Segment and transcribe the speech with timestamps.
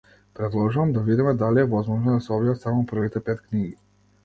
[0.33, 3.73] Предложувам да видиме дали е возможно да се објават само првите пет книги.